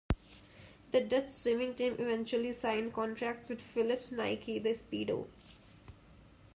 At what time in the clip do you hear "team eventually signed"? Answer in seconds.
1.75-2.91